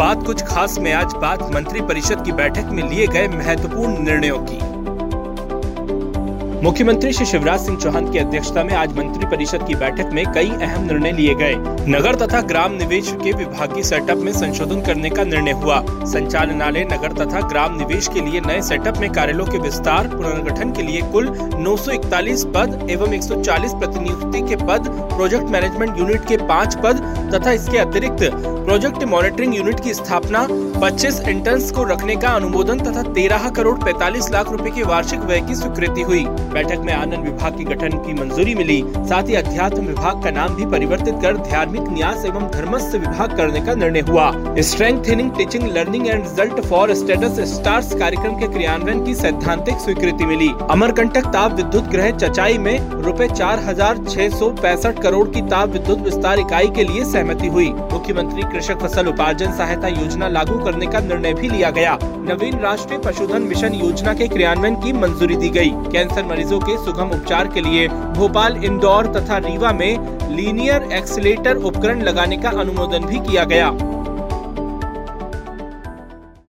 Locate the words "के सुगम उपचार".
66.60-67.48